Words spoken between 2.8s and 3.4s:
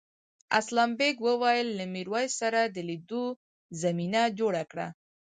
لیدو